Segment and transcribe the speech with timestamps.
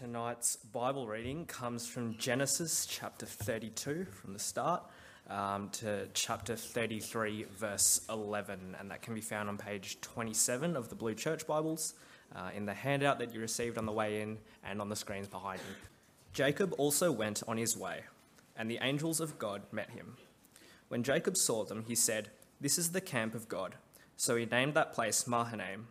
[0.00, 4.82] Tonight's Bible reading comes from Genesis chapter 32 from the start
[5.28, 10.88] um, to chapter 33, verse 11, and that can be found on page 27 of
[10.88, 11.92] the Blue Church Bibles
[12.34, 15.28] uh, in the handout that you received on the way in and on the screens
[15.28, 15.76] behind you.
[16.32, 18.04] Jacob also went on his way,
[18.56, 20.16] and the angels of God met him.
[20.88, 23.74] When Jacob saw them, he said, This is the camp of God.
[24.16, 25.88] So he named that place Mahanaim.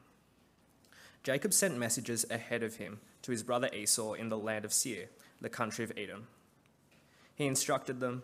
[1.24, 5.10] Jacob sent messengers ahead of him to his brother Esau in the land of Seir,
[5.42, 6.28] the country of Edom.
[7.36, 8.24] He instructed them,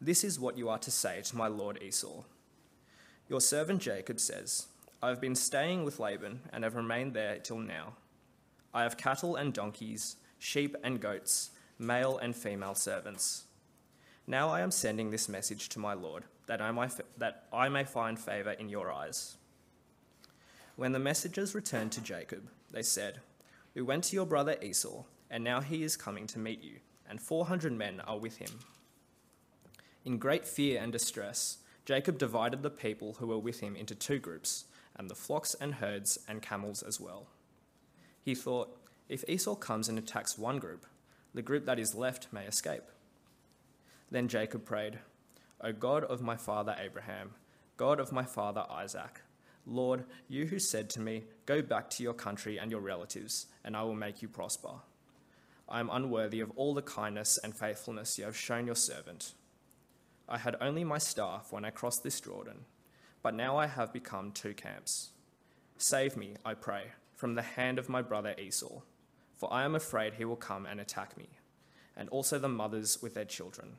[0.00, 2.22] This is what you are to say to my lord Esau.
[3.28, 4.66] Your servant Jacob says,
[5.02, 7.94] I have been staying with Laban and have remained there till now.
[8.74, 13.44] I have cattle and donkeys, sheep and goats, male and female servants.
[14.26, 17.84] Now I am sending this message to my lord, that I, might, that I may
[17.84, 19.36] find favor in your eyes.
[20.82, 23.20] When the messengers returned to Jacob, they said,
[23.72, 27.22] We went to your brother Esau, and now he is coming to meet you, and
[27.22, 28.50] 400 men are with him.
[30.04, 34.18] In great fear and distress, Jacob divided the people who were with him into two
[34.18, 34.64] groups,
[34.96, 37.28] and the flocks and herds and camels as well.
[38.20, 38.76] He thought,
[39.08, 40.84] If Esau comes and attacks one group,
[41.32, 42.90] the group that is left may escape.
[44.10, 44.98] Then Jacob prayed,
[45.60, 47.34] O God of my father Abraham,
[47.76, 49.20] God of my father Isaac,
[49.66, 53.76] Lord, you who said to me, Go back to your country and your relatives, and
[53.76, 54.70] I will make you prosper.
[55.68, 59.34] I am unworthy of all the kindness and faithfulness you have shown your servant.
[60.28, 62.64] I had only my staff when I crossed this Jordan,
[63.22, 65.10] but now I have become two camps.
[65.78, 66.84] Save me, I pray,
[67.14, 68.80] from the hand of my brother Esau,
[69.34, 71.28] for I am afraid he will come and attack me,
[71.96, 73.76] and also the mothers with their children.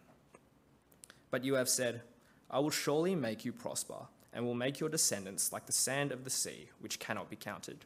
[1.29, 2.01] But you have said,
[2.49, 6.23] I will surely make you prosper and will make your descendants like the sand of
[6.23, 7.85] the sea, which cannot be counted.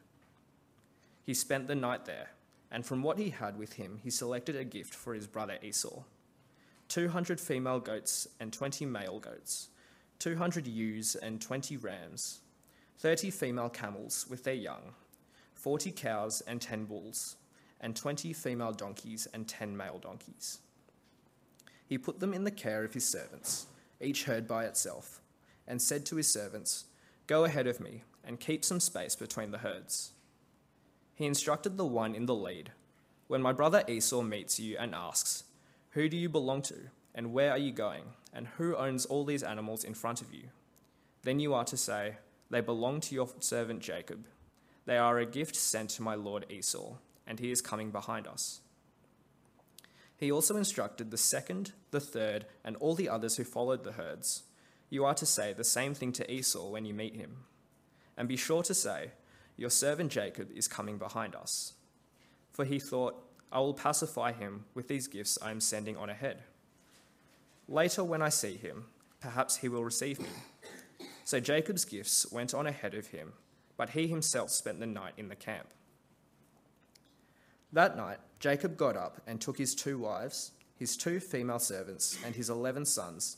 [1.26, 2.30] He spent the night there,
[2.72, 6.04] and from what he had with him, he selected a gift for his brother Esau
[6.90, 9.68] 200 female goats and 20 male goats,
[10.20, 12.40] 200 ewes and 20 rams,
[13.00, 14.94] 30 female camels with their young,
[15.56, 17.36] 40 cows and 10 bulls,
[17.82, 20.60] and 20 female donkeys and 10 male donkeys.
[21.86, 23.68] He put them in the care of his servants,
[24.00, 25.20] each herd by itself
[25.68, 26.86] and said to his servants,
[27.28, 30.12] Go ahead of me and keep some space between the herds.
[31.14, 32.72] He instructed the one in the lead
[33.28, 35.44] When my brother Esau meets you and asks,
[35.92, 36.76] Who do you belong to,
[37.14, 40.50] and where are you going, and who owns all these animals in front of you?
[41.24, 42.18] Then you are to say,
[42.50, 44.26] They belong to your servant Jacob.
[44.86, 46.96] They are a gift sent to my lord Esau,
[47.26, 48.62] and he is coming behind us.
[50.16, 54.44] He also instructed the second, the third, and all the others who followed the herds
[54.90, 57.44] you are to say the same thing to Esau when you meet him.
[58.16, 59.12] And be sure to say,
[59.58, 61.74] Your servant Jacob is coming behind us.
[62.52, 66.44] For he thought, I will pacify him with these gifts I am sending on ahead.
[67.68, 68.86] Later, when I see him,
[69.20, 70.30] perhaps he will receive me.
[71.24, 73.34] So Jacob's gifts went on ahead of him,
[73.76, 75.68] but he himself spent the night in the camp.
[77.74, 82.36] That night, Jacob got up and took his two wives, his two female servants, and
[82.36, 83.38] his eleven sons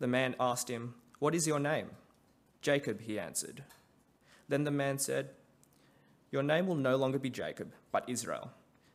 [0.00, 1.90] The man asked him, What is your name?
[2.62, 3.62] Jacob, he answered.
[4.48, 5.30] Then the man said,
[6.32, 8.50] Your name will no longer be Jacob, but Israel,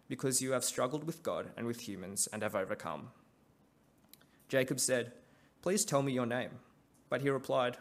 [0.10, 3.10] because you have struggled with God and with humans and have overcome.
[4.50, 5.12] Jacob said,
[5.62, 6.52] Please tell me your name.
[7.08, 7.78] But he replied,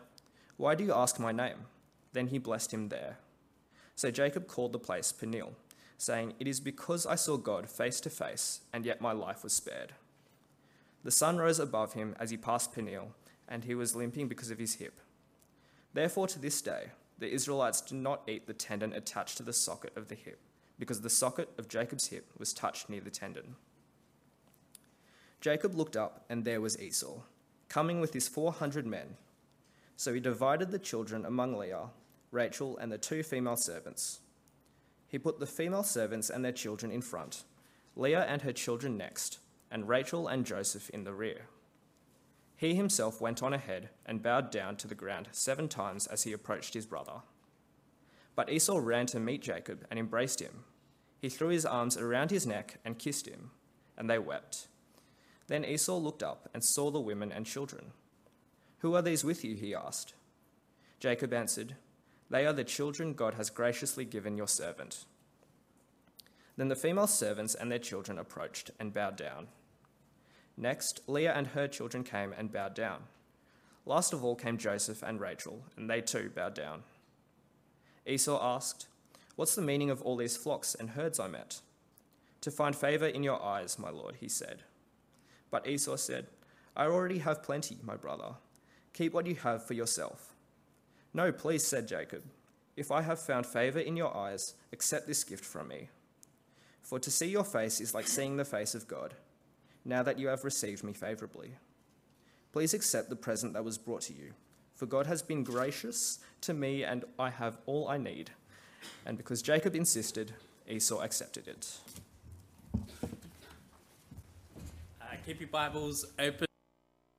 [0.59, 1.67] Why do you ask my name?
[2.13, 3.19] Then he blessed him there.
[3.95, 5.55] So Jacob called the place Peniel,
[5.97, 9.55] saying, It is because I saw God face to face, and yet my life was
[9.55, 9.95] spared.
[11.05, 13.13] The sun rose above him as he passed Peniel,
[13.47, 14.99] and he was limping because of his hip.
[15.93, 16.87] Therefore, to this day,
[17.19, 20.41] the Israelites do not eat the tendon attached to the socket of the hip,
[20.79, 23.57] because the socket of Jacob's hip was touched near the tendon.
[25.43, 27.21] Jacob looked up, and there was Esau,
[27.69, 29.17] coming with his four hundred men.
[29.97, 31.91] So he divided the children among Leah,
[32.31, 34.21] Rachel, and the two female servants.
[35.07, 37.45] He put the female servants and their children in front,
[37.95, 39.39] Leah and her children next
[39.75, 41.49] and Rachel and Joseph in the rear.
[42.57, 46.33] He himself went on ahead and bowed down to the ground seven times as he
[46.33, 47.23] approached his brother.
[48.37, 50.63] But Esau ran to meet Jacob and embraced him.
[51.21, 53.51] He threw his arms around his neck and kissed him,
[53.99, 54.69] and they wept.
[55.49, 57.87] Then Esau looked up and saw the women and children.
[58.79, 59.57] Who are these with you?
[59.57, 60.15] he asked.
[61.01, 61.75] Jacob answered,
[62.31, 65.05] They are the children God has graciously given your servant.
[66.57, 69.49] Then the female servants and their children approached and bowed down.
[70.57, 73.03] Next, Leah and her children came and bowed down.
[73.87, 76.85] Last of all came Joseph and Rachel, and they too bowed down.
[78.07, 78.87] Esau asked,
[79.37, 81.61] What's the meaning of all these flocks and herds I met?
[82.43, 84.63] To find favor in your eyes, my lord, he said.
[85.51, 86.27] But Esau said,
[86.77, 88.35] I already have plenty, my brother.
[88.93, 90.35] Keep what you have for yourself.
[91.13, 92.23] No, please, said Jacob.
[92.77, 95.89] If I have found favor in your eyes, accept this gift from me.
[96.83, 99.15] For to see your face is like seeing the face of God,
[99.85, 101.53] now that you have received me favorably.
[102.53, 104.33] Please accept the present that was brought to you,
[104.75, 108.31] for God has been gracious to me and I have all I need.
[109.07, 110.33] And because Jacob insisted,
[110.69, 111.79] Esau accepted it.
[115.01, 116.47] Uh, keep your Bibles open.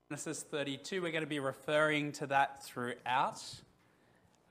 [0.10, 3.44] Genesis 32, we're going to be referring to that throughout.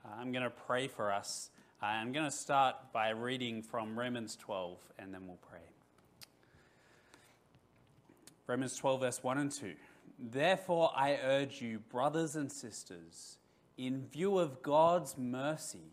[0.03, 1.49] Uh, I'm going to pray for us.
[1.81, 5.61] Uh, I'm going to start by reading from Romans 12 and then we'll pray.
[8.47, 9.73] Romans 12, verse 1 and 2.
[10.19, 13.37] Therefore, I urge you, brothers and sisters,
[13.77, 15.91] in view of God's mercy,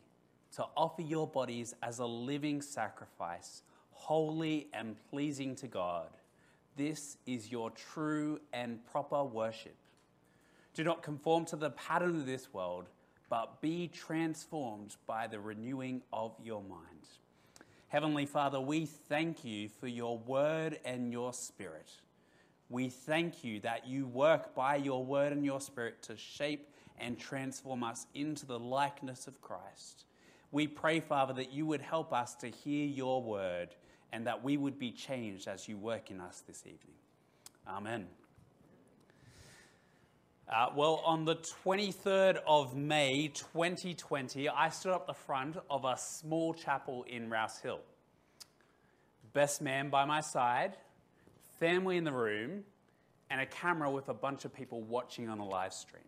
[0.57, 6.09] to offer your bodies as a living sacrifice, holy and pleasing to God.
[6.77, 9.77] This is your true and proper worship.
[10.75, 12.91] Do not conform to the pattern of this world,
[13.31, 17.09] but be transformed by the renewing of your mind.
[17.89, 21.91] Heavenly Father, we thank you for your word and your spirit.
[22.73, 27.19] We thank you that you work by your word and your spirit to shape and
[27.19, 30.07] transform us into the likeness of Christ.
[30.53, 33.75] We pray, Father, that you would help us to hear your word
[34.11, 36.97] and that we would be changed as you work in us this evening.
[37.69, 38.07] Amen.
[40.51, 45.99] Uh, well, on the 23rd of May 2020, I stood up the front of a
[45.99, 47.81] small chapel in Rouse Hill.
[49.35, 50.79] Best man by my side,
[51.63, 52.65] family in the room,
[53.31, 56.03] and a camera with a bunch of people watching on a live stream.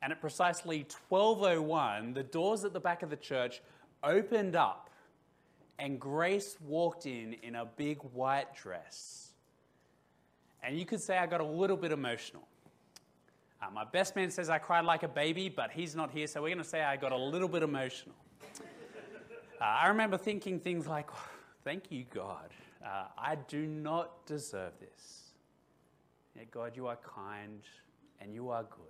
[0.00, 3.60] And at precisely 12:01, the doors at the back of the church
[4.04, 4.88] opened up
[5.80, 9.32] and Grace walked in in a big white dress.
[10.62, 12.46] And you could say I got a little bit emotional.
[13.60, 16.40] Uh, my best man says I cried like a baby, but he's not here, so
[16.40, 18.14] we're going to say I got a little bit emotional.
[19.60, 21.08] Uh, I remember thinking things like,
[21.64, 22.50] Thank you, God.
[22.86, 25.32] Uh, I do not deserve this.
[26.36, 27.62] Yet, God, you are kind
[28.20, 28.86] and you are good.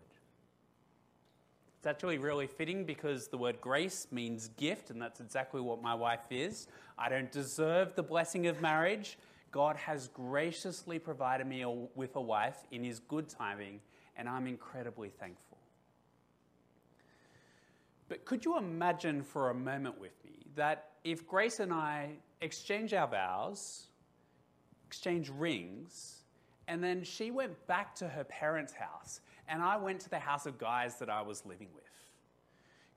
[1.79, 5.95] It's actually really fitting because the word grace means gift, and that's exactly what my
[5.95, 6.69] wife is.
[6.99, 9.19] I don't deserve the blessing of marriage.
[9.51, 11.65] God has graciously provided me
[11.95, 13.81] with a wife in his good timing,
[14.17, 15.59] and I'm incredibly thankful.
[18.09, 22.11] But could you imagine for a moment with me that if Grace and I
[22.41, 23.87] exchange our vows,
[24.87, 26.23] exchange rings,
[26.69, 30.47] and then she went back to her parents' house and I went to the house
[30.47, 31.85] of guys that I was living with.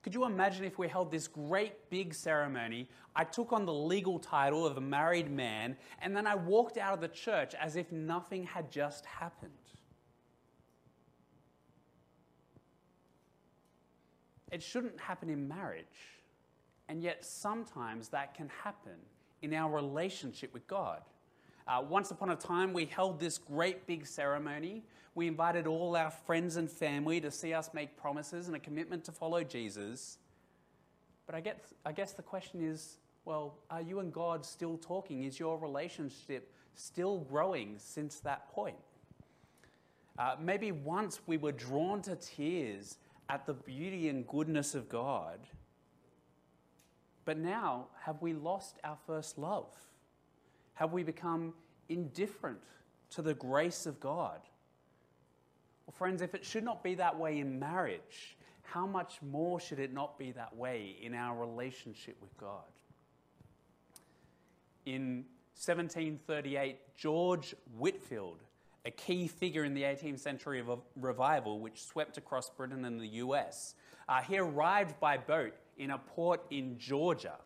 [0.02, 2.88] Could you imagine if we held this great big ceremony?
[3.14, 6.94] I took on the legal title of a married man, and then I walked out
[6.94, 9.52] of the church as if nothing had just happened.
[14.50, 15.84] It shouldn't happen in marriage,
[16.88, 18.96] and yet sometimes that can happen
[19.42, 21.00] in our relationship with God.
[21.66, 24.82] Uh, once upon a time, we held this great big ceremony.
[25.14, 29.04] We invited all our friends and family to see us make promises and a commitment
[29.04, 30.18] to follow Jesus.
[31.26, 31.56] But I guess,
[31.86, 35.24] I guess the question is well, are you and God still talking?
[35.24, 38.76] Is your relationship still growing since that point?
[40.18, 45.38] Uh, maybe once we were drawn to tears at the beauty and goodness of God,
[47.30, 49.70] but now have we lost our first love?
[50.74, 51.54] Have we become
[51.88, 52.58] indifferent
[53.10, 54.40] to the grace of God?
[55.86, 59.78] Well, friends, if it should not be that way in marriage, how much more should
[59.78, 62.64] it not be that way in our relationship with God?
[64.84, 68.40] In 1738, George Whitefield,
[68.84, 70.64] a key figure in the 18th century
[70.96, 73.76] revival which swept across Britain and the US,
[74.08, 77.38] uh, he arrived by boat in a port in Georgia.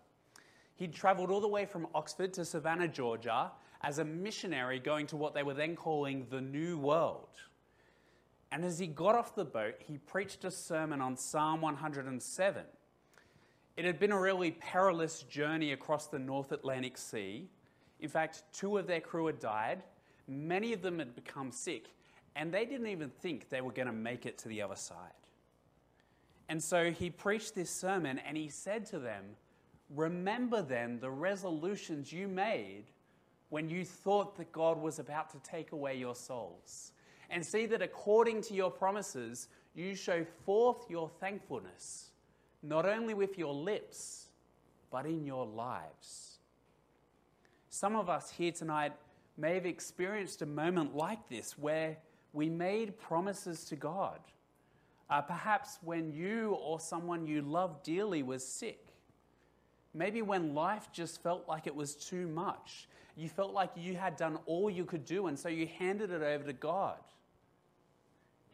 [0.75, 5.17] He'd traveled all the way from Oxford to Savannah, Georgia, as a missionary going to
[5.17, 7.29] what they were then calling the New World.
[8.51, 12.65] And as he got off the boat, he preached a sermon on Psalm 107.
[13.77, 17.49] It had been a really perilous journey across the North Atlantic Sea.
[18.01, 19.83] In fact, two of their crew had died,
[20.27, 21.87] many of them had become sick,
[22.37, 25.24] and they didn't even think they were going to make it to the other side.
[26.49, 29.25] And so he preached this sermon and he said to them,
[29.91, 32.85] Remember then the resolutions you made
[33.51, 36.93] when you thought that God was about to take away your souls.
[37.31, 42.11] And see that according to your promises, you show forth your thankfulness,
[42.63, 44.27] not only with your lips,
[44.91, 46.39] but in your lives.
[47.71, 48.93] Some of us here tonight
[49.37, 51.97] may have experienced a moment like this where
[52.33, 54.21] we made promises to God.
[55.11, 58.87] Uh, perhaps when you or someone you love dearly was sick.
[59.93, 62.89] Maybe when life just felt like it was too much.
[63.17, 66.23] You felt like you had done all you could do, and so you handed it
[66.23, 66.99] over to God.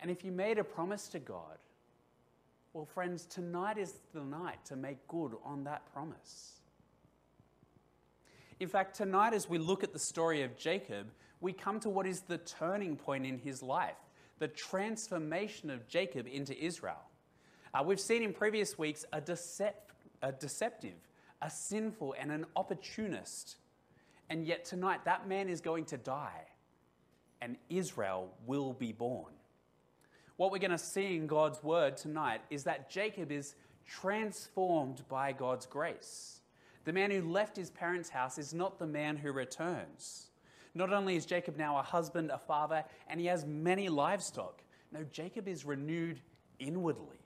[0.01, 1.59] And if you made a promise to God,
[2.73, 6.61] well, friends, tonight is the night to make good on that promise.
[8.61, 11.07] In fact, tonight, as we look at the story of Jacob,
[11.41, 13.97] we come to what is the turning point in his life
[14.41, 17.03] the transformation of Jacob into Israel.
[17.73, 19.23] Uh, we've seen in previous weeks a,
[20.23, 20.97] a deceptive,
[21.41, 23.57] a sinful, and an opportunist.
[24.29, 26.47] And yet tonight, that man is going to die,
[27.41, 29.33] and Israel will be born.
[30.37, 33.55] What we're going to see in God's word tonight is that Jacob is
[33.87, 36.41] transformed by God's grace.
[36.85, 40.30] The man who left his parents' house is not the man who returns.
[40.75, 44.63] Not only is Jacob now a husband, a father, and he has many livestock,
[44.93, 46.21] no, Jacob is renewed
[46.59, 47.19] inwardly.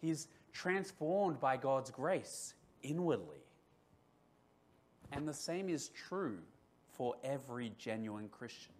[0.00, 3.44] He's transformed by God's grace inwardly.
[5.12, 6.38] And the same is true
[6.88, 8.72] for every genuine Christian.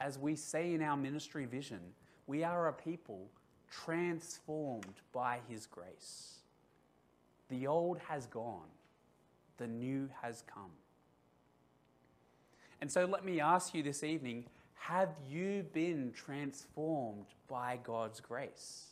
[0.00, 1.80] As we say in our ministry vision,
[2.26, 3.28] we are a people
[3.70, 6.38] transformed by His grace.
[7.48, 8.68] The old has gone,
[9.56, 10.70] the new has come.
[12.80, 14.44] And so let me ask you this evening
[14.74, 18.86] have you been transformed by God's grace?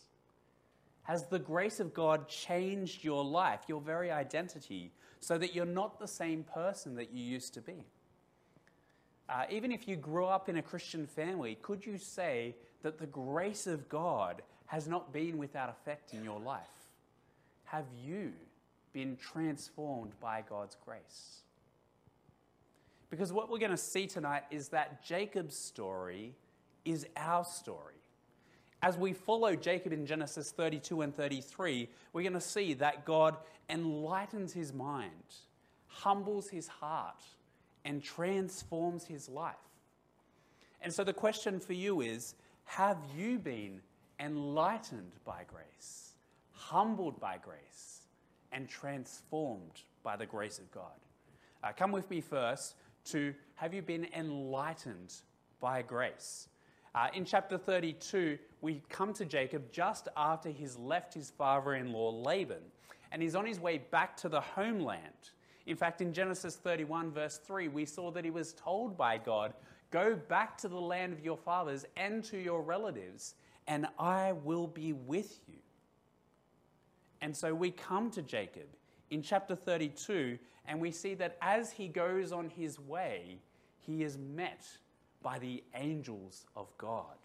[1.05, 4.91] Has the grace of God changed your life, your very identity,
[5.21, 7.85] so that you're not the same person that you used to be?
[9.29, 13.07] Uh, even if you grew up in a Christian family, could you say that the
[13.07, 16.61] grace of God has not been without effect in your life?
[17.65, 18.33] Have you
[18.93, 21.43] been transformed by God's grace?
[23.11, 26.35] Because what we're going to see tonight is that Jacob's story
[26.85, 27.95] is our story.
[28.83, 33.37] As we follow Jacob in Genesis 32 and 33, we're going to see that God
[33.71, 35.11] enlightens his mind,
[35.87, 37.23] humbles his heart,
[37.85, 39.55] and transforms his life.
[40.83, 42.35] And so the question for you is
[42.65, 43.81] have you been
[44.21, 46.13] enlightened by grace,
[46.53, 48.03] humbled by grace,
[48.53, 50.93] and transformed by the grace of God?
[51.65, 52.75] Uh, come with me first
[53.07, 55.15] to have you been enlightened
[55.61, 56.49] by grace?
[56.95, 61.93] Uh, in chapter 32, we come to Jacob just after he's left his father in
[61.93, 62.63] law Laban,
[63.13, 65.31] and he's on his way back to the homeland.
[65.67, 69.53] In fact, in Genesis 31, verse 3, we saw that he was told by God,
[69.91, 73.35] Go back to the land of your fathers and to your relatives,
[73.67, 75.59] and I will be with you.
[77.21, 78.67] And so we come to Jacob
[79.11, 83.39] in chapter 32, and we see that as he goes on his way,
[83.79, 84.67] he is met
[85.23, 87.17] by the angels of God.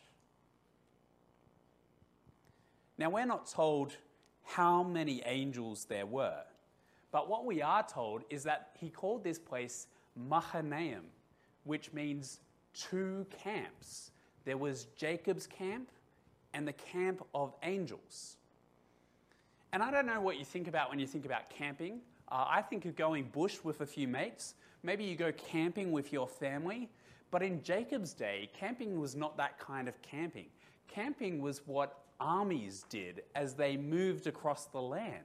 [2.97, 3.95] Now, we're not told
[4.43, 6.43] how many angels there were,
[7.11, 11.03] but what we are told is that he called this place Mahanaim,
[11.63, 12.41] which means
[12.73, 14.11] two camps.
[14.45, 15.89] There was Jacob's camp
[16.53, 18.37] and the camp of angels.
[19.73, 22.01] And I don't know what you think about when you think about camping.
[22.29, 24.55] Uh, I think of going bush with a few mates.
[24.83, 26.89] Maybe you go camping with your family.
[27.29, 30.47] But in Jacob's day, camping was not that kind of camping.
[30.87, 35.23] Camping was what armies did as they moved across the land.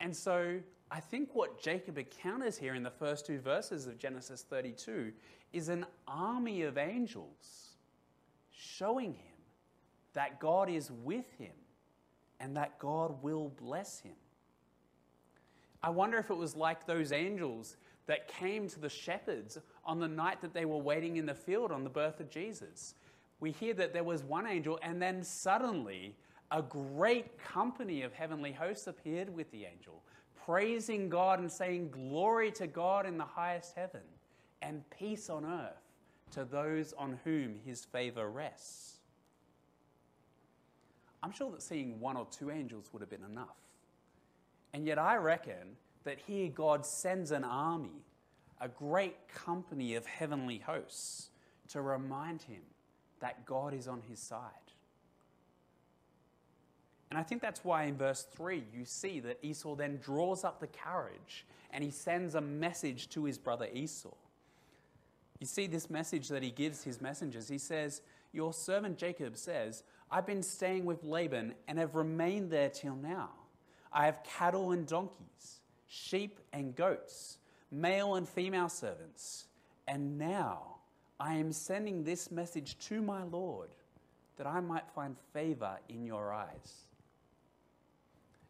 [0.00, 4.42] And so I think what Jacob encounters here in the first two verses of Genesis
[4.48, 5.12] 32
[5.52, 7.70] is an army of angels
[8.52, 9.36] showing him
[10.14, 11.50] that God is with him
[12.40, 14.14] and that God will bless him.
[15.82, 17.76] I wonder if it was like those angels
[18.06, 21.70] that came to the shepherds on the night that they were waiting in the field
[21.70, 22.94] on the birth of Jesus.
[23.40, 26.16] We hear that there was one angel, and then suddenly
[26.50, 30.02] a great company of heavenly hosts appeared with the angel,
[30.44, 34.02] praising God and saying, Glory to God in the highest heaven,
[34.62, 35.88] and peace on earth
[36.32, 38.97] to those on whom his favor rests.
[41.22, 43.56] I'm sure that seeing one or two angels would have been enough.
[44.72, 48.04] And yet, I reckon that here God sends an army,
[48.60, 51.30] a great company of heavenly hosts,
[51.68, 52.62] to remind him
[53.20, 54.52] that God is on his side.
[57.10, 60.60] And I think that's why in verse 3 you see that Esau then draws up
[60.60, 64.14] the carriage and he sends a message to his brother Esau.
[65.40, 67.48] You see this message that he gives his messengers.
[67.48, 72.70] He says, Your servant Jacob says, I've been staying with Laban and have remained there
[72.70, 73.30] till now.
[73.92, 77.38] I have cattle and donkeys, sheep and goats,
[77.70, 79.46] male and female servants.
[79.86, 80.76] And now
[81.20, 83.70] I am sending this message to my Lord
[84.36, 86.86] that I might find favor in your eyes.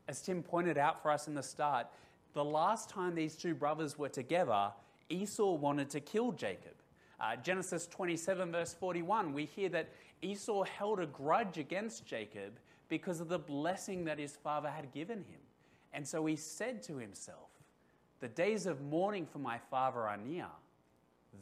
[0.06, 1.86] As Tim pointed out for us in the start,
[2.34, 4.70] the last time these two brothers were together,
[5.08, 6.74] Esau wanted to kill Jacob.
[7.20, 9.88] Uh, Genesis 27, verse 41, we hear that
[10.22, 12.58] Esau held a grudge against Jacob
[12.88, 15.40] because of the blessing that his father had given him.
[15.92, 17.50] And so he said to himself,
[18.20, 20.48] The days of mourning for my father are near.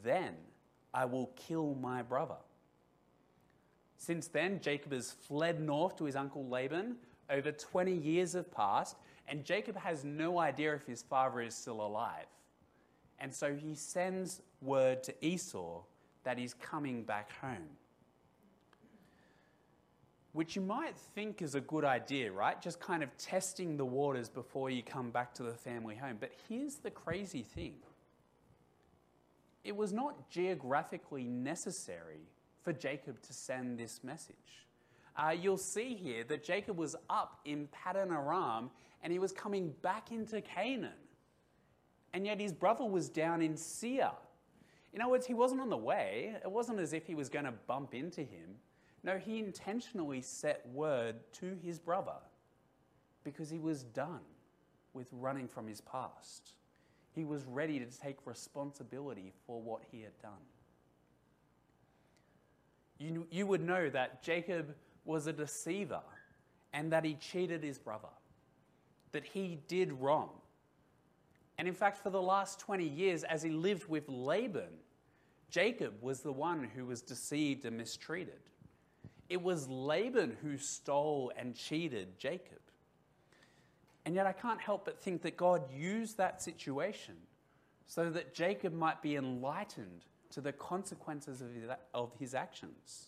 [0.03, 0.33] Then
[0.93, 2.37] I will kill my brother.
[3.97, 6.97] Since then, Jacob has fled north to his uncle Laban.
[7.29, 8.95] Over 20 years have passed,
[9.27, 12.27] and Jacob has no idea if his father is still alive.
[13.19, 15.81] And so he sends word to Esau
[16.23, 17.69] that he's coming back home.
[20.37, 22.61] Which you might think is a good idea, right?
[22.61, 26.17] Just kind of testing the waters before you come back to the family home.
[26.19, 27.73] But here's the crazy thing
[29.63, 32.21] it was not geographically necessary
[32.61, 34.67] for Jacob to send this message.
[35.15, 38.69] Uh, you'll see here that Jacob was up in Paddan Aram
[39.01, 40.91] and he was coming back into Canaan.
[42.13, 44.11] And yet his brother was down in Seir.
[44.93, 46.35] In other words, he wasn't on the way.
[46.43, 48.57] It wasn't as if he was going to bump into him.
[49.03, 52.17] No, he intentionally set word to his brother
[53.23, 54.21] because he was done
[54.93, 56.53] with running from his past.
[57.13, 60.31] He was ready to take responsibility for what he had done.
[62.99, 66.01] You, you would know that Jacob was a deceiver
[66.73, 68.09] and that he cheated his brother,
[69.11, 70.29] that he did wrong.
[71.57, 74.69] And in fact, for the last 20 years, as he lived with Laban,
[75.49, 78.39] Jacob was the one who was deceived and mistreated.
[79.29, 82.59] It was Laban who stole and cheated Jacob.
[84.05, 87.15] And yet, I can't help but think that God used that situation
[87.87, 91.41] so that Jacob might be enlightened to the consequences
[91.93, 93.07] of his, actions,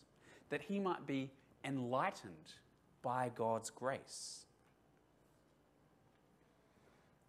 [0.49, 1.32] that he might be
[1.63, 2.53] enlightened
[3.01, 4.45] by God's grace.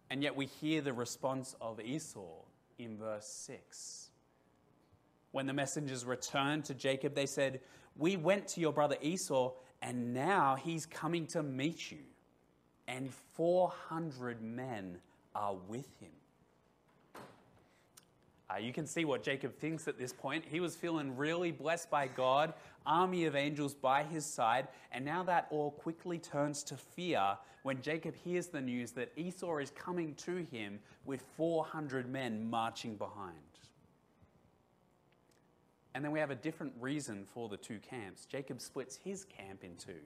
[0.09, 2.43] And yet we hear the response of Esau
[2.77, 4.09] in verse 6.
[5.31, 7.61] When the messengers returned to Jacob, they said,
[7.97, 11.99] We went to your brother Esau, and now he's coming to meet you,
[12.87, 14.97] and 400 men
[15.35, 16.11] are with him.
[18.51, 20.43] Uh, you can see what Jacob thinks at this point.
[20.49, 22.53] He was feeling really blessed by God,
[22.85, 27.81] army of angels by his side, and now that all quickly turns to fear when
[27.81, 33.37] Jacob hears the news that Esau is coming to him with 400 men marching behind.
[35.93, 38.25] And then we have a different reason for the two camps.
[38.25, 39.99] Jacob splits his camp in two.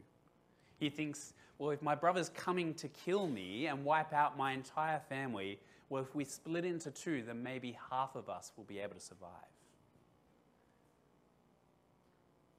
[0.77, 4.99] He thinks, well, if my brother's coming to kill me and wipe out my entire
[4.99, 8.95] family, well, if we split into two, then maybe half of us will be able
[8.95, 9.29] to survive.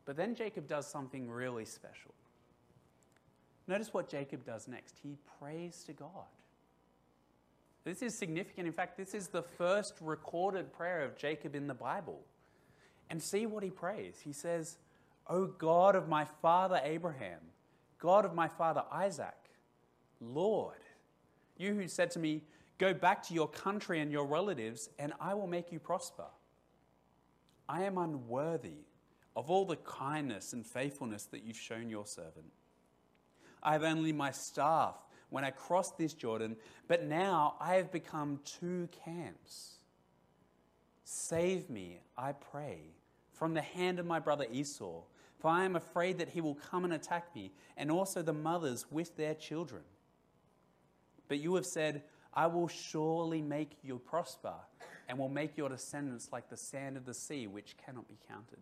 [0.05, 2.15] But then Jacob does something really special.
[3.67, 4.95] Notice what Jacob does next.
[5.03, 6.31] He prays to God.
[7.85, 8.67] This is significant.
[8.67, 12.21] In fact, this is the first recorded prayer of Jacob in the Bible.
[13.11, 14.21] And see what he prays.
[14.23, 14.79] He says,
[15.29, 17.41] O God of my father Abraham,
[17.99, 19.35] God of my father Isaac,
[20.21, 20.79] Lord,
[21.57, 22.43] you who said to me,
[22.79, 26.27] Go back to your country and your relatives, and I will make you prosper.
[27.69, 28.85] I am unworthy
[29.35, 32.53] of all the kindness and faithfulness that you've shown your servant.
[33.63, 34.95] I have only my staff
[35.31, 39.79] when I crossed this Jordan, but now I have become two camps.
[41.05, 42.81] Save me, I pray,
[43.37, 45.03] from the hand of my brother Esau,
[45.39, 48.87] for I am afraid that he will come and attack me, and also the mothers
[48.91, 49.83] with their children.
[51.29, 54.55] But you have said, I will surely make you prosper
[55.09, 58.59] and will make your descendants like the sand of the sea, which cannot be counted.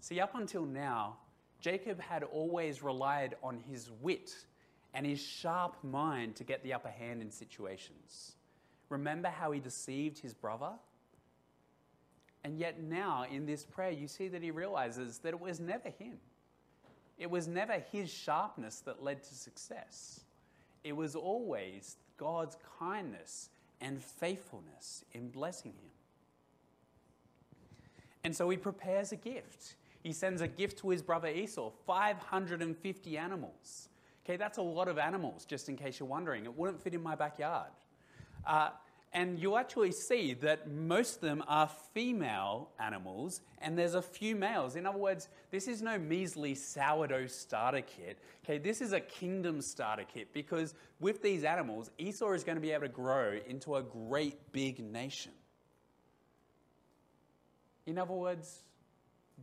[0.00, 1.18] See, up until now,
[1.60, 4.32] Jacob had always relied on his wit
[4.94, 8.36] and his sharp mind to get the upper hand in situations.
[8.88, 10.72] Remember how he deceived his brother?
[12.48, 15.90] And yet, now in this prayer, you see that he realizes that it was never
[15.90, 16.16] him.
[17.18, 20.20] It was never his sharpness that led to success.
[20.82, 23.50] It was always God's kindness
[23.82, 25.90] and faithfulness in blessing him.
[28.24, 29.74] And so he prepares a gift.
[30.02, 33.90] He sends a gift to his brother Esau 550 animals.
[34.24, 36.46] Okay, that's a lot of animals, just in case you're wondering.
[36.46, 37.68] It wouldn't fit in my backyard.
[38.46, 38.70] Uh,
[39.12, 44.36] and you'll actually see that most of them are female animals and there's a few
[44.36, 44.76] males.
[44.76, 48.18] In other words, this is no measly sourdough starter kit.
[48.44, 52.62] Okay, this is a kingdom starter kit because with these animals, Esau is going to
[52.62, 55.32] be able to grow into a great big nation.
[57.86, 58.64] In other words,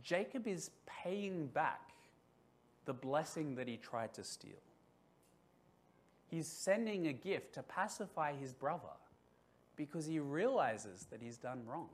[0.00, 1.90] Jacob is paying back
[2.84, 4.62] the blessing that he tried to steal.
[6.28, 8.94] He's sending a gift to pacify his brother
[9.76, 11.90] because he realizes that he's done wrong.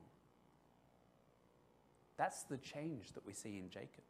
[2.17, 4.05] That's the change that we see in Jacob.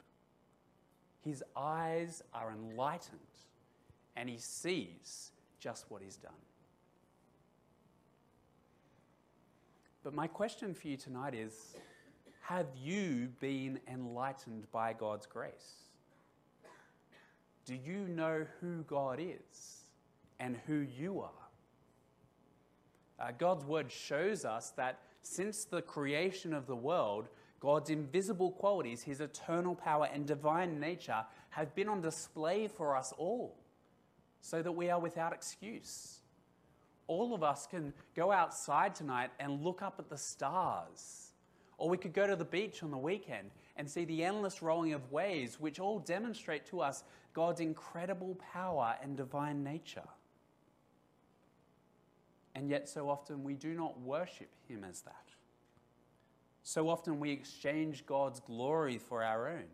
[1.24, 3.20] His eyes are enlightened
[4.16, 5.30] and he sees
[5.60, 6.32] just what he's done.
[10.04, 11.76] But my question for you tonight is
[12.42, 15.74] Have you been enlightened by God's grace?
[17.64, 19.84] Do you know who God is
[20.40, 21.41] and who you are?
[23.22, 27.28] Uh, God's word shows us that since the creation of the world,
[27.60, 33.12] God's invisible qualities, his eternal power and divine nature, have been on display for us
[33.16, 33.54] all
[34.40, 36.18] so that we are without excuse.
[37.06, 41.30] All of us can go outside tonight and look up at the stars.
[41.78, 44.94] Or we could go to the beach on the weekend and see the endless rolling
[44.94, 50.02] of waves, which all demonstrate to us God's incredible power and divine nature.
[52.54, 55.24] And yet, so often, we do not worship Him as that.
[56.62, 59.68] So often, we exchange God's glory for our own.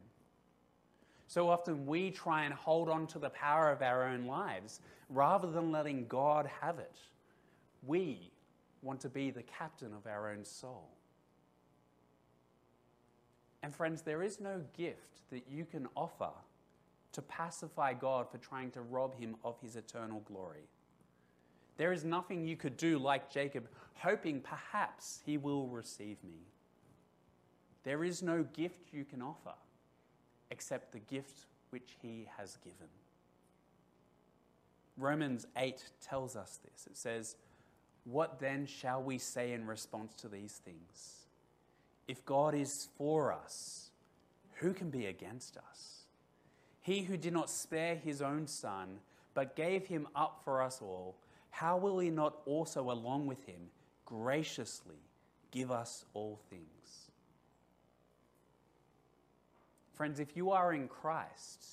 [1.26, 5.50] So often, we try and hold on to the power of our own lives rather
[5.50, 6.96] than letting God have it.
[7.86, 8.30] We
[8.82, 10.88] want to be the captain of our own soul.
[13.62, 16.30] And, friends, there is no gift that you can offer
[17.12, 20.68] to pacify God for trying to rob him of his eternal glory.
[21.78, 26.40] There is nothing you could do like Jacob, hoping perhaps he will receive me.
[27.84, 29.54] There is no gift you can offer
[30.50, 32.88] except the gift which he has given.
[34.96, 36.86] Romans 8 tells us this.
[36.86, 37.36] It says,
[38.04, 41.26] What then shall we say in response to these things?
[42.08, 43.90] If God is for us,
[44.54, 46.00] who can be against us?
[46.80, 48.98] He who did not spare his own son,
[49.34, 51.14] but gave him up for us all
[51.58, 53.58] how will he not also, along with him,
[54.04, 55.02] graciously
[55.50, 57.10] give us all things?
[59.92, 61.64] Friends, if you are in Christ,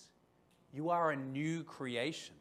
[0.74, 2.34] you are a new creation.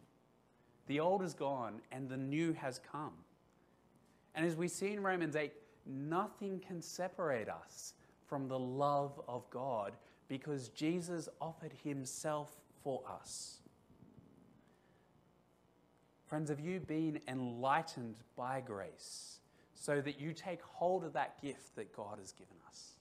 [0.86, 3.12] The old is gone and the new has come.
[4.34, 5.52] And as we see in Romans 8,
[5.84, 7.92] nothing can separate us
[8.26, 9.92] from the love of God
[10.28, 13.58] because Jesus offered himself for us.
[16.34, 19.38] Friends, have you been enlightened by grace
[19.76, 22.94] so that you take hold of that gift that God has given us?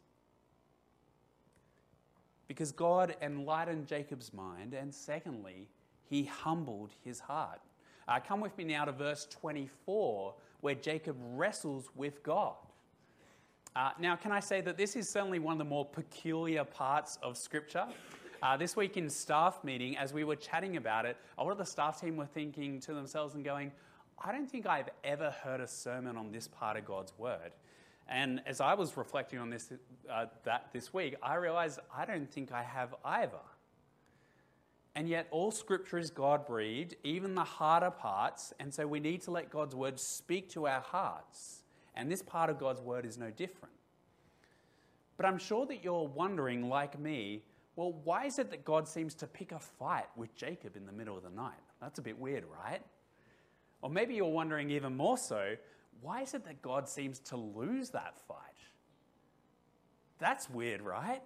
[2.47, 5.67] Because God enlightened Jacob's mind, and secondly,
[6.07, 7.59] he humbled his heart.
[8.07, 12.53] Uh, come with me now to verse 24, where Jacob wrestles with God.
[13.75, 17.17] Uh, now, can I say that this is certainly one of the more peculiar parts
[17.23, 17.87] of Scripture?
[18.43, 21.57] Uh, this week in staff meeting, as we were chatting about it, a lot of
[21.57, 23.71] the staff team were thinking to themselves and going,
[24.21, 27.53] I don't think I've ever heard a sermon on this part of God's word.
[28.09, 29.71] And as I was reflecting on this,
[30.11, 33.39] uh, that this week, I realized I don't think I have either.
[34.93, 38.51] And yet, all scripture is God breathed, even the harder parts.
[38.59, 41.63] And so we need to let God's word speak to our hearts.
[41.95, 43.73] And this part of God's word is no different.
[45.15, 47.43] But I'm sure that you're wondering, like me,
[47.75, 50.91] well, why is it that God seems to pick a fight with Jacob in the
[50.91, 51.59] middle of the night?
[51.81, 52.81] That's a bit weird, right?
[53.81, 55.55] Or maybe you're wondering even more so,
[56.01, 58.37] why is it that God seems to lose that fight?
[60.19, 61.21] That's weird, right?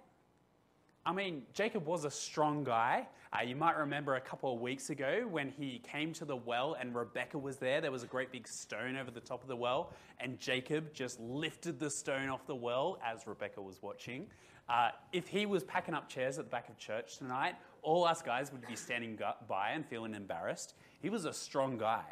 [1.08, 3.08] I mean, Jacob was a strong guy.
[3.32, 6.76] Uh, you might remember a couple of weeks ago when he came to the well
[6.78, 7.80] and Rebecca was there.
[7.80, 11.18] There was a great big stone over the top of the well, and Jacob just
[11.18, 14.26] lifted the stone off the well as Rebecca was watching.
[14.68, 18.20] Uh, if he was packing up chairs at the back of church tonight, all us
[18.20, 19.18] guys would be standing
[19.48, 20.74] by and feeling embarrassed.
[21.00, 22.04] He was a strong guy.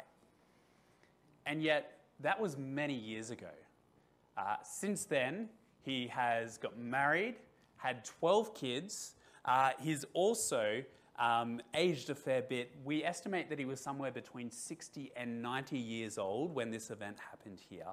[1.45, 3.45] And yet, that was many years ago.
[4.35, 5.49] Uh, since then,
[5.83, 7.35] he has got married,
[7.77, 9.15] had 12 kids.
[9.45, 10.83] Uh, he's also
[11.17, 12.71] um, aged a fair bit.
[12.83, 17.17] We estimate that he was somewhere between 60 and 90 years old when this event
[17.19, 17.85] happened here.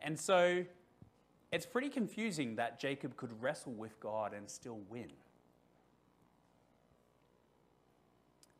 [0.00, 0.64] And so
[1.50, 5.10] it's pretty confusing that Jacob could wrestle with God and still win.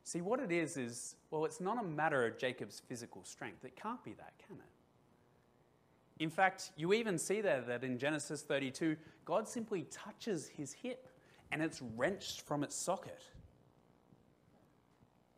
[0.05, 3.65] See, what it is is, well, it's not a matter of Jacob's physical strength.
[3.65, 4.78] It can't be that, can it?
[6.19, 11.09] In fact, you even see there that in Genesis 32, God simply touches his hip
[11.53, 13.23] and it's wrenched from its socket.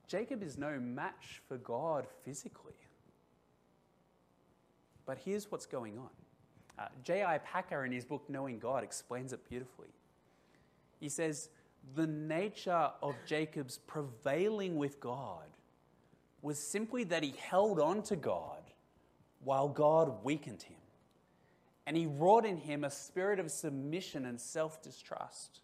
[0.08, 2.74] Jacob is no match for God physically.
[5.06, 6.08] But here's what's going on.
[6.78, 7.38] Uh, J.I.
[7.38, 9.88] Packer, in his book Knowing God, explains it beautifully.
[10.98, 11.50] He says,
[11.94, 15.46] The nature of Jacob's prevailing with God
[16.42, 18.59] was simply that he held on to God
[19.42, 20.76] while God weakened him.
[21.86, 25.60] And he wrought in him a spirit of submission and self distrust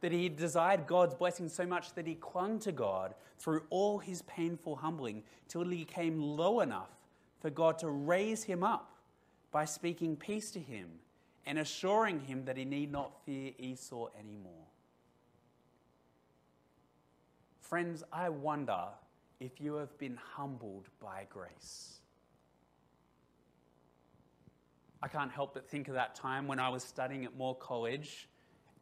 [0.00, 4.22] that he desired God's blessing so much that he clung to God through all his
[4.22, 6.90] painful humbling till he came low enough
[7.40, 8.92] for God to raise him up
[9.50, 10.88] by speaking peace to him
[11.46, 14.66] and assuring him that he need not fear Esau anymore.
[17.60, 18.84] Friends, I wonder
[19.40, 21.95] if you have been humbled by grace.
[25.06, 28.28] I can't help but think of that time when I was studying at Moore College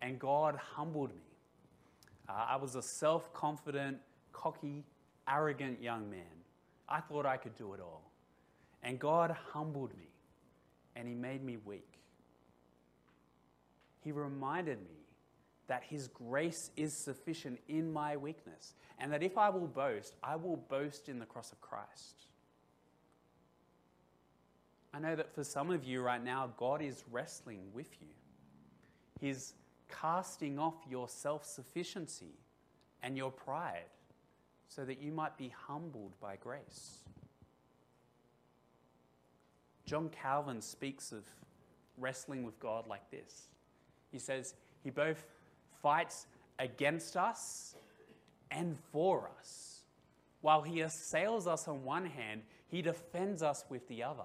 [0.01, 1.37] and God humbled me.
[2.27, 3.99] Uh, I was a self confident,
[4.33, 4.87] cocky,
[5.29, 6.23] arrogant young man.
[6.89, 8.11] I thought I could do it all.
[8.83, 10.09] And God humbled me
[10.97, 11.99] and He made me weak.
[14.01, 14.97] He reminded me
[15.67, 20.37] that His grace is sufficient in my weakness, and that if I will boast, I
[20.37, 22.29] will boast in the cross of Christ.
[24.95, 28.07] I know that for some of you right now, God is wrestling with you.
[29.21, 29.55] He's
[29.89, 32.39] casting off your self sufficiency
[33.03, 33.91] and your pride
[34.69, 37.01] so that you might be humbled by grace.
[39.85, 41.25] John Calvin speaks of
[41.99, 43.49] wrestling with God like this.
[44.13, 44.55] He says,
[44.85, 45.27] He both
[45.83, 46.29] fights
[46.61, 47.75] against us
[48.53, 49.81] and for us.
[50.41, 54.23] While He assails us on one hand, He defends us with the other.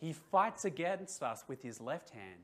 [0.00, 2.40] He fights against us with His left hand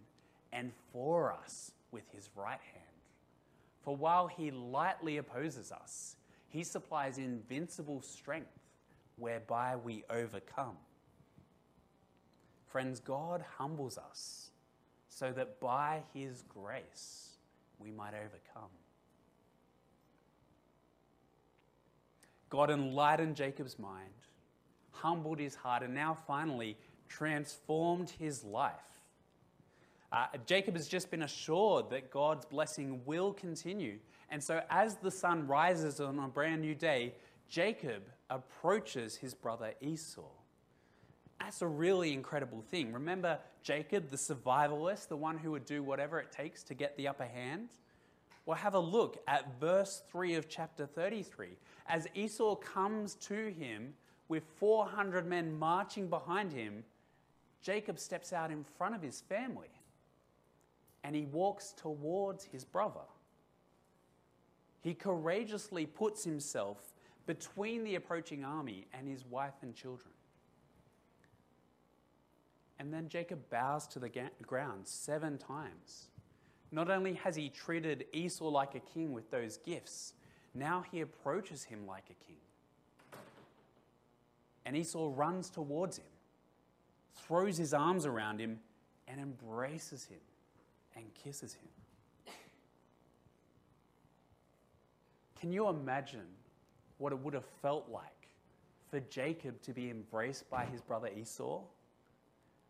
[0.53, 2.85] and for us with his right hand.
[3.83, 6.17] For while he lightly opposes us,
[6.49, 8.59] he supplies invincible strength
[9.17, 10.77] whereby we overcome.
[12.67, 14.51] Friends, God humbles us
[15.09, 17.37] so that by his grace
[17.79, 18.71] we might overcome.
[22.49, 24.11] God enlightened Jacob's mind,
[24.91, 26.77] humbled his heart, and now finally
[27.11, 28.91] transformed his life
[30.13, 33.99] uh, Jacob has just been assured that God's blessing will continue.
[34.29, 37.15] And so, as the sun rises on a brand new day,
[37.49, 40.23] Jacob approaches his brother Esau.
[41.39, 42.93] That's a really incredible thing.
[42.93, 47.09] Remember Jacob, the survivalist, the one who would do whatever it takes to get the
[47.09, 47.71] upper hand?
[48.47, 51.51] Well, have a look at verse 3 of chapter 33.
[51.89, 53.95] As Esau comes to him
[54.29, 56.85] with 400 men marching behind him,
[57.63, 59.69] Jacob steps out in front of his family
[61.05, 63.01] and he walks towards his brother.
[64.83, 66.79] He courageously puts himself
[67.27, 70.13] between the approaching army and his wife and children.
[72.79, 74.11] And then Jacob bows to the
[74.43, 76.09] ground seven times.
[76.73, 80.15] Not only has he treated Esau like a king with those gifts,
[80.55, 82.37] now he approaches him like a king.
[84.65, 86.07] And Esau runs towards him,
[87.15, 88.59] throws his arms around him,
[89.09, 90.21] and embraces him
[90.95, 91.69] and kisses him.
[95.41, 96.27] Can you imagine
[96.99, 98.05] what it would have felt like
[98.91, 101.63] for Jacob to be embraced by his brother Esau,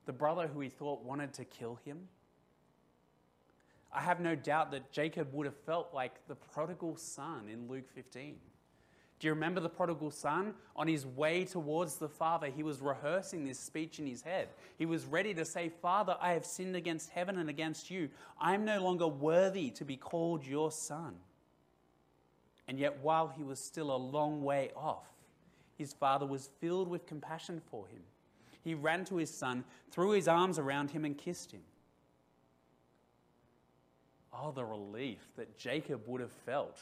[0.06, 1.98] the brother who he thought wanted to kill him?
[3.92, 7.88] I have no doubt that Jacob would have felt like the prodigal son in Luke
[7.92, 8.36] 15.
[9.20, 10.54] Do you remember the prodigal son?
[10.74, 14.48] On his way towards the father, he was rehearsing this speech in his head.
[14.78, 18.08] He was ready to say, Father, I have sinned against heaven and against you.
[18.40, 21.16] I am no longer worthy to be called your son.
[22.66, 25.06] And yet, while he was still a long way off,
[25.76, 28.00] his father was filled with compassion for him.
[28.62, 31.62] He ran to his son, threw his arms around him, and kissed him.
[34.32, 36.78] Oh, the relief that Jacob would have felt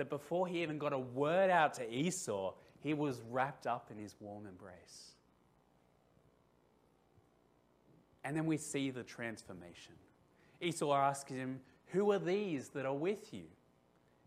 [0.00, 3.98] that before he even got a word out to Esau, he was wrapped up in
[3.98, 5.10] his warm embrace.
[8.24, 9.92] And then we see the transformation.
[10.58, 13.44] Esau asks him, Who are these that are with you?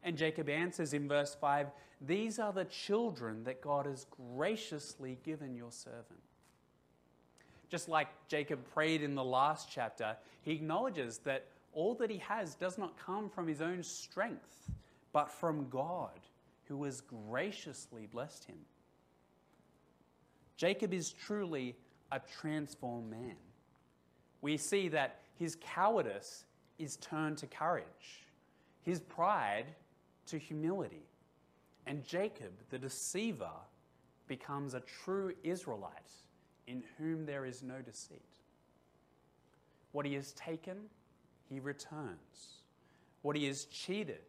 [0.03, 4.05] And Jacob answers in verse 5 These are the children that God has
[4.35, 6.21] graciously given your servant.
[7.67, 12.53] Just like Jacob prayed in the last chapter, he acknowledges that all that he has
[12.53, 14.69] does not come from his own strength,
[15.13, 16.19] but from God,
[16.67, 18.57] who has graciously blessed him.
[20.57, 21.75] Jacob is truly
[22.11, 23.35] a transformed man.
[24.41, 26.45] We see that his cowardice
[26.79, 28.25] is turned to courage,
[28.81, 29.65] his pride
[30.27, 31.05] to humility.
[31.85, 33.51] And Jacob, the deceiver,
[34.27, 35.91] becomes a true Israelite
[36.67, 38.21] in whom there is no deceit.
[39.91, 40.77] What he has taken,
[41.49, 42.61] he returns.
[43.21, 44.23] What he has cheated,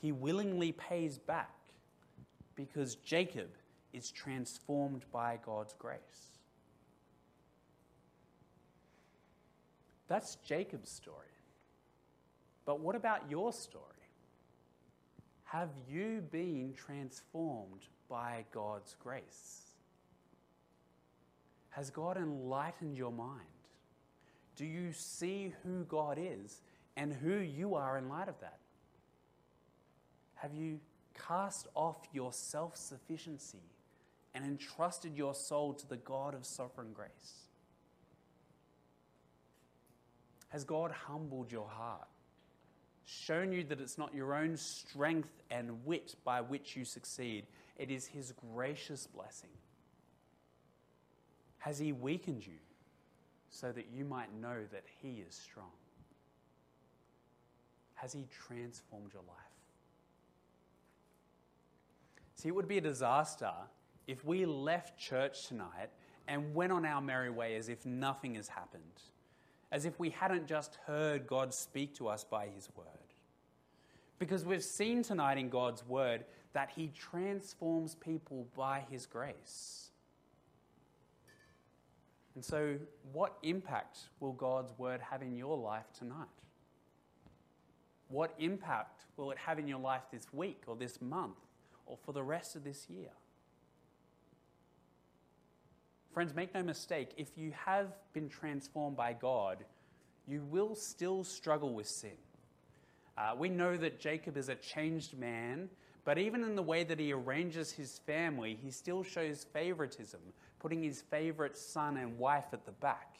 [0.00, 1.54] he willingly pays back
[2.54, 3.48] because Jacob
[3.92, 6.38] is transformed by God's grace.
[10.08, 11.16] That's Jacob's story.
[12.64, 13.84] But what about your story?
[15.44, 19.62] Have you been transformed by God's grace?
[21.70, 23.46] Has God enlightened your mind?
[24.56, 26.60] Do you see who God is
[26.96, 28.58] and who you are in light of that?
[30.38, 30.78] Have you
[31.26, 33.62] cast off your self sufficiency
[34.34, 37.48] and entrusted your soul to the God of sovereign grace?
[40.50, 42.08] Has God humbled your heart?
[43.04, 47.46] Shown you that it's not your own strength and wit by which you succeed,
[47.76, 49.50] it is His gracious blessing.
[51.58, 52.60] Has He weakened you
[53.50, 55.72] so that you might know that He is strong?
[57.94, 59.47] Has He transformed your life?
[62.38, 63.50] See, it would be a disaster
[64.06, 65.90] if we left church tonight
[66.28, 69.02] and went on our merry way as if nothing has happened,
[69.72, 72.86] as if we hadn't just heard God speak to us by His word.
[74.20, 79.90] Because we've seen tonight in God's word that He transforms people by His grace.
[82.36, 82.76] And so,
[83.12, 86.28] what impact will God's word have in your life tonight?
[88.06, 91.34] What impact will it have in your life this week or this month
[91.88, 93.10] or for the rest of this year?
[96.12, 99.64] Friends, make no mistake, if you have been transformed by God,
[100.26, 102.16] you will still struggle with sin.
[103.16, 105.68] Uh, we know that Jacob is a changed man,
[106.04, 110.20] but even in the way that he arranges his family, he still shows favoritism,
[110.58, 113.16] putting his favorite son and wife at the back.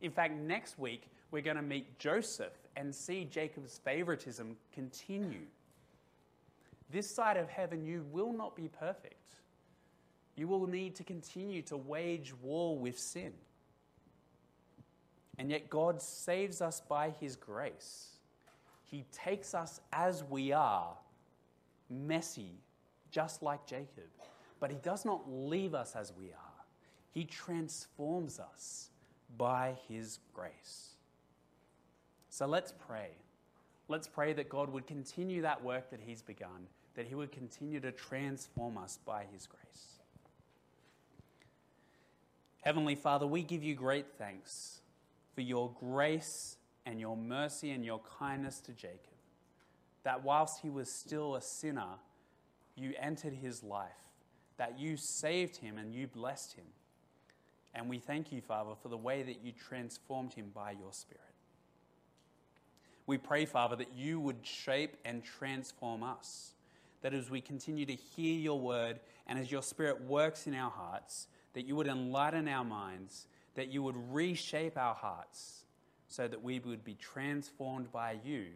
[0.00, 5.46] In fact, next week, we're going to meet Joseph and see Jacob's favoritism continue.
[6.90, 9.14] This side of heaven, you will not be perfect.
[10.36, 13.32] You will need to continue to wage war with sin.
[15.36, 18.08] And yet, God saves us by His grace.
[18.84, 20.96] He takes us as we are,
[21.90, 22.52] messy,
[23.10, 24.08] just like Jacob.
[24.60, 26.64] But He does not leave us as we are,
[27.12, 28.90] He transforms us
[29.36, 30.94] by His grace.
[32.30, 33.10] So let's pray.
[33.88, 36.66] Let's pray that God would continue that work that He's begun,
[36.98, 40.00] that He would continue to transform us by His grace.
[42.62, 44.80] Heavenly Father, we give you great thanks
[45.32, 48.98] for your grace and your mercy and your kindness to Jacob.
[50.02, 52.00] That whilst he was still a sinner,
[52.74, 53.92] you entered his life,
[54.56, 56.66] that you saved him and you blessed him.
[57.76, 61.22] And we thank you, Father, for the way that you transformed him by your Spirit.
[63.06, 66.54] We pray, Father, that you would shape and transform us.
[67.02, 70.70] That as we continue to hear your word and as your Spirit works in our
[70.70, 75.64] hearts, that you would enlighten our minds, that you would reshape our hearts
[76.08, 78.46] so that we would be transformed by you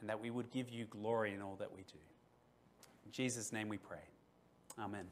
[0.00, 1.98] and that we would give you glory in all that we do.
[3.04, 4.04] In Jesus' name we pray.
[4.78, 5.06] Amen.